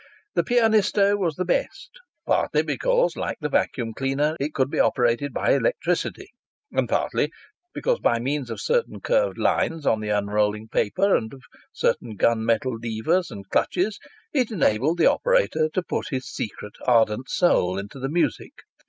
[0.33, 1.91] The Pianisto was the best,
[2.25, 6.31] partly because, like the vacuum cleaner, it could be operated by electricity,
[6.71, 7.31] and partly
[7.71, 12.43] because, by means of certain curved lines on the unrolling paper, and of certain gun
[12.43, 13.99] metal levers and clutches,
[14.33, 18.53] it enabled the operator to put his secret ardent soul into the music.